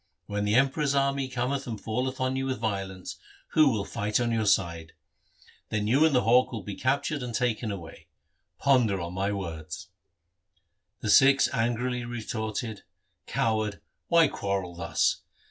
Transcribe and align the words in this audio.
When 0.25 0.45
the 0.45 0.55
Emperor's 0.55 0.95
army 0.95 1.27
cometh 1.27 1.67
and 1.67 1.79
falleth 1.79 2.19
on 2.19 2.35
you 2.35 2.47
with 2.47 2.57
violence, 2.57 3.17
who 3.49 3.69
will 3.69 3.85
fight 3.85 4.19
on 4.19 4.31
your 4.31 4.47
side? 4.47 4.93
Then 5.69 5.85
you 5.85 6.03
and 6.05 6.15
the 6.15 6.23
hawk 6.23 6.51
will 6.51 6.63
be 6.63 6.73
captured 6.73 7.21
and 7.21 7.35
taken 7.35 7.71
away. 7.71 8.07
Ponder 8.57 8.99
on 8.99 9.13
my 9.13 9.31
words.' 9.31 9.89
The 11.01 11.11
Sikhs 11.11 11.49
angrily 11.53 12.03
retorted,' 12.03 12.81
Coward, 13.27 13.79
why 14.07 14.27
quarrel 14.27 14.73
thus 14.73 15.21